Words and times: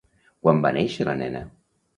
Quan 0.47 0.63
va 0.63 0.71
néixer 0.79 1.07
la 1.11 1.15
nena? 1.23 1.47